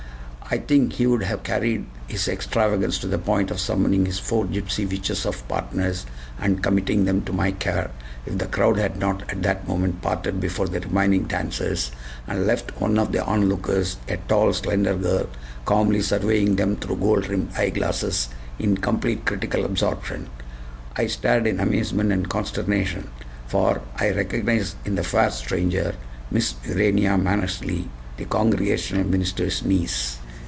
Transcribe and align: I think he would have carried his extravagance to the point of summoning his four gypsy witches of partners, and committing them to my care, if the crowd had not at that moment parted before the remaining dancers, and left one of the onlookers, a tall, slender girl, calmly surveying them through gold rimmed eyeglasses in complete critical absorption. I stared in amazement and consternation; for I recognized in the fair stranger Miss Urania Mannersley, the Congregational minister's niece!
I 0.53 0.57
think 0.57 0.91
he 0.91 1.07
would 1.07 1.23
have 1.23 1.43
carried 1.43 1.85
his 2.09 2.27
extravagance 2.27 2.99
to 2.99 3.07
the 3.07 3.17
point 3.17 3.51
of 3.51 3.59
summoning 3.61 4.05
his 4.05 4.19
four 4.19 4.43
gypsy 4.43 4.83
witches 4.85 5.25
of 5.25 5.47
partners, 5.47 6.05
and 6.37 6.61
committing 6.61 7.05
them 7.05 7.21
to 7.21 7.31
my 7.31 7.53
care, 7.53 7.89
if 8.25 8.37
the 8.37 8.47
crowd 8.47 8.75
had 8.75 8.97
not 8.97 9.23
at 9.31 9.43
that 9.43 9.65
moment 9.65 10.01
parted 10.01 10.41
before 10.41 10.67
the 10.67 10.81
remaining 10.81 11.23
dancers, 11.23 11.91
and 12.27 12.45
left 12.45 12.81
one 12.81 12.99
of 12.99 13.13
the 13.13 13.23
onlookers, 13.23 13.95
a 14.09 14.17
tall, 14.27 14.51
slender 14.51 14.93
girl, 14.93 15.29
calmly 15.63 16.01
surveying 16.01 16.57
them 16.57 16.75
through 16.75 16.97
gold 16.97 17.29
rimmed 17.29 17.53
eyeglasses 17.55 18.27
in 18.59 18.75
complete 18.75 19.25
critical 19.25 19.63
absorption. 19.63 20.27
I 20.97 21.07
stared 21.07 21.47
in 21.47 21.61
amazement 21.61 22.11
and 22.11 22.27
consternation; 22.27 23.07
for 23.47 23.79
I 23.95 24.09
recognized 24.09 24.75
in 24.83 24.95
the 24.95 25.03
fair 25.05 25.31
stranger 25.31 25.95
Miss 26.29 26.55
Urania 26.65 27.17
Mannersley, 27.17 27.87
the 28.17 28.25
Congregational 28.25 29.05
minister's 29.05 29.63
niece! 29.63 30.17